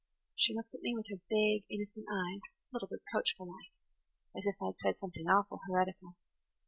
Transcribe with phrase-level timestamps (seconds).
[0.33, 2.41] She looked at me with her big, innocent eyes,
[2.73, 3.71] a little reproachful like,
[4.35, 6.15] as if I'd said something awful heretical.